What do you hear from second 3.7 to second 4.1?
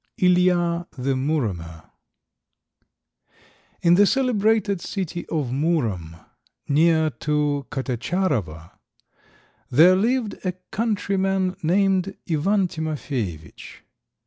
IN the